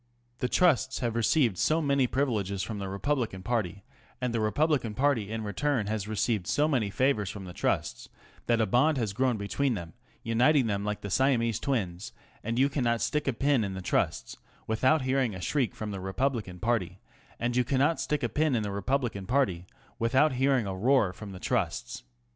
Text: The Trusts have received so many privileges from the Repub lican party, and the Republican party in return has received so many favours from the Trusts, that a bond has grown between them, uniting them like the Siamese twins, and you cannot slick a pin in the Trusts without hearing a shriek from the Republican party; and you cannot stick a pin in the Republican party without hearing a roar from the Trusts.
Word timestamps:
The 0.39 0.49
Trusts 0.49 0.97
have 1.01 1.15
received 1.15 1.59
so 1.59 1.79
many 1.79 2.07
privileges 2.07 2.63
from 2.63 2.79
the 2.79 2.89
Repub 2.89 3.19
lican 3.19 3.43
party, 3.43 3.83
and 4.19 4.33
the 4.33 4.39
Republican 4.39 4.95
party 4.95 5.29
in 5.31 5.43
return 5.43 5.85
has 5.85 6.07
received 6.07 6.47
so 6.47 6.67
many 6.67 6.89
favours 6.89 7.29
from 7.29 7.45
the 7.45 7.53
Trusts, 7.53 8.09
that 8.47 8.59
a 8.59 8.65
bond 8.65 8.97
has 8.97 9.13
grown 9.13 9.37
between 9.37 9.75
them, 9.75 9.93
uniting 10.23 10.65
them 10.65 10.83
like 10.83 11.01
the 11.01 11.11
Siamese 11.11 11.59
twins, 11.59 12.13
and 12.43 12.57
you 12.57 12.67
cannot 12.67 12.99
slick 12.99 13.27
a 13.27 13.33
pin 13.33 13.63
in 13.63 13.75
the 13.75 13.79
Trusts 13.83 14.37
without 14.65 15.03
hearing 15.03 15.35
a 15.35 15.39
shriek 15.39 15.75
from 15.75 15.91
the 15.91 15.99
Republican 16.01 16.57
party; 16.59 16.99
and 17.39 17.55
you 17.55 17.63
cannot 17.63 18.01
stick 18.01 18.23
a 18.23 18.29
pin 18.29 18.55
in 18.55 18.63
the 18.63 18.71
Republican 18.71 19.27
party 19.27 19.67
without 19.99 20.33
hearing 20.33 20.65
a 20.65 20.75
roar 20.75 21.13
from 21.13 21.29
the 21.31 21.39
Trusts. 21.39 22.01